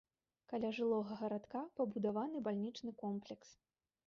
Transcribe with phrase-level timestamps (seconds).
[0.53, 3.49] Каля жылога гарадка пабудаваны бальнічны комплекс.